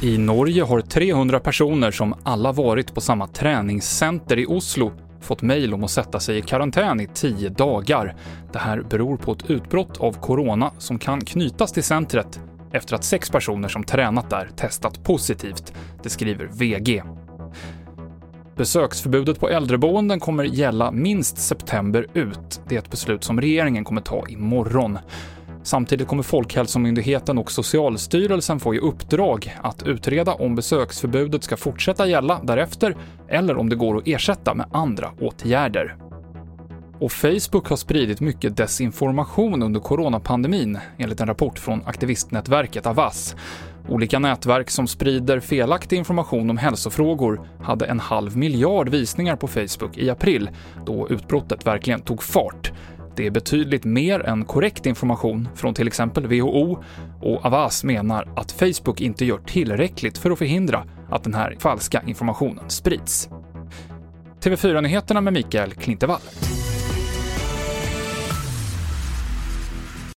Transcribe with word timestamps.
I 0.00 0.18
Norge 0.18 0.62
har 0.62 0.80
300 0.80 1.40
personer 1.40 1.90
som 1.90 2.14
alla 2.22 2.52
varit 2.52 2.94
på 2.94 3.00
samma 3.00 3.26
träningscenter 3.26 4.38
i 4.38 4.46
Oslo 4.46 4.92
fått 5.20 5.42
mejl 5.42 5.74
om 5.74 5.84
att 5.84 5.90
sätta 5.90 6.20
sig 6.20 6.38
i 6.38 6.42
karantän 6.42 7.00
i 7.00 7.08
10 7.14 7.48
dagar. 7.48 8.16
Det 8.52 8.58
här 8.58 8.82
beror 8.90 9.16
på 9.16 9.32
ett 9.32 9.50
utbrott 9.50 10.00
av 10.00 10.12
corona 10.12 10.70
som 10.78 10.98
kan 10.98 11.20
knytas 11.20 11.72
till 11.72 11.82
centret 11.82 12.40
efter 12.72 12.94
att 12.94 13.04
sex 13.04 13.30
personer 13.30 13.68
som 13.68 13.84
tränat 13.84 14.30
där 14.30 14.48
testat 14.56 15.04
positivt. 15.04 15.72
Det 16.02 16.10
skriver 16.10 16.46
VG. 16.46 17.02
Besöksförbudet 18.56 19.40
på 19.40 19.48
äldreboenden 19.48 20.20
kommer 20.20 20.44
gälla 20.44 20.90
minst 20.90 21.38
september 21.38 22.06
ut. 22.14 22.60
Det 22.68 22.74
är 22.74 22.78
ett 22.78 22.90
beslut 22.90 23.24
som 23.24 23.40
regeringen 23.40 23.84
kommer 23.84 24.00
ta 24.00 24.24
imorgon. 24.28 24.98
Samtidigt 25.66 26.08
kommer 26.08 26.22
Folkhälsomyndigheten 26.22 27.38
och 27.38 27.52
Socialstyrelsen 27.52 28.60
få 28.60 28.74
i 28.74 28.78
uppdrag 28.78 29.56
att 29.62 29.82
utreda 29.82 30.34
om 30.34 30.54
besöksförbudet 30.54 31.44
ska 31.44 31.56
fortsätta 31.56 32.06
gälla 32.06 32.40
därefter 32.42 32.96
eller 33.28 33.56
om 33.56 33.68
det 33.68 33.76
går 33.76 33.96
att 33.96 34.02
ersätta 34.06 34.54
med 34.54 34.66
andra 34.72 35.10
åtgärder. 35.20 35.96
Och 37.00 37.12
Facebook 37.12 37.68
har 37.68 37.76
spridit 37.76 38.20
mycket 38.20 38.56
desinformation 38.56 39.62
under 39.62 39.80
coronapandemin, 39.80 40.78
enligt 40.98 41.20
en 41.20 41.26
rapport 41.26 41.58
från 41.58 41.82
aktivistnätverket 41.86 42.86
Avas. 42.86 43.36
Olika 43.88 44.18
nätverk 44.18 44.70
som 44.70 44.86
sprider 44.86 45.40
felaktig 45.40 45.96
information 45.96 46.50
om 46.50 46.56
hälsofrågor 46.56 47.40
hade 47.62 47.86
en 47.86 48.00
halv 48.00 48.36
miljard 48.36 48.88
visningar 48.88 49.36
på 49.36 49.48
Facebook 49.48 49.96
i 49.96 50.10
april, 50.10 50.50
då 50.86 51.08
utbrottet 51.08 51.66
verkligen 51.66 52.00
tog 52.00 52.22
fart. 52.22 52.72
Det 53.16 53.26
är 53.26 53.30
betydligt 53.30 53.84
mer 53.84 54.20
än 54.20 54.44
korrekt 54.44 54.86
information 54.86 55.48
från 55.54 55.74
till 55.74 55.86
exempel 55.86 56.26
WHO 56.26 56.84
och 57.20 57.46
Avas 57.46 57.84
menar 57.84 58.28
att 58.36 58.52
Facebook 58.52 59.00
inte 59.00 59.24
gör 59.24 59.38
tillräckligt 59.38 60.18
för 60.18 60.30
att 60.30 60.38
förhindra 60.38 60.84
att 61.10 61.24
den 61.24 61.34
här 61.34 61.56
falska 61.58 62.02
informationen 62.06 62.70
sprids. 62.70 63.28
TV4-nyheterna 64.40 65.20
med 65.20 65.32
Mikael 65.32 65.72
Klintevall. 65.72 66.20